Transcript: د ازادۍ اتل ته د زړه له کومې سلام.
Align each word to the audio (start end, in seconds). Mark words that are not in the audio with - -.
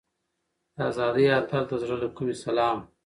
د 0.75 0.77
ازادۍ 0.89 1.25
اتل 1.37 1.63
ته 1.69 1.75
د 1.77 1.81
زړه 1.81 1.95
له 2.03 2.09
کومې 2.15 2.35
سلام. 2.43 2.77